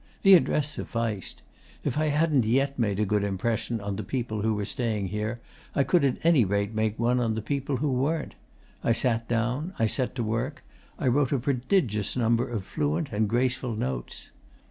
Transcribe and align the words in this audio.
The 0.23 0.33
address 0.33 0.67
sufficed. 0.67 1.43
If 1.83 1.95
I 1.95 2.07
hadn't 2.07 2.43
yet 2.43 2.79
made 2.79 2.99
a 2.99 3.05
good 3.05 3.23
impression 3.23 3.79
on 3.79 3.97
the 3.97 4.03
people 4.03 4.41
who 4.41 4.55
were 4.55 4.65
staying 4.65 5.09
here, 5.09 5.39
I 5.75 5.83
could 5.83 6.03
at 6.03 6.17
any 6.23 6.43
rate 6.43 6.73
make 6.73 6.97
one 6.97 7.19
on 7.19 7.35
the 7.35 7.41
people 7.43 7.77
who 7.77 7.91
weren't. 7.91 8.33
I 8.83 8.93
sat 8.93 9.27
down. 9.27 9.75
I 9.77 9.85
set 9.85 10.15
to 10.15 10.23
work. 10.23 10.63
I 10.97 11.07
wrote 11.07 11.31
a 11.31 11.37
prodigious 11.37 12.17
number 12.17 12.49
of 12.49 12.63
fluent 12.63 13.11
and 13.11 13.29
graceful 13.29 13.75
notes. 13.75 14.31